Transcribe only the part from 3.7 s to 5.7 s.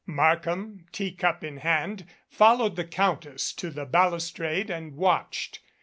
balustrade and watched.